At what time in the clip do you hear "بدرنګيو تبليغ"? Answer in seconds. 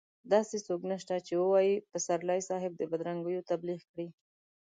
2.91-3.79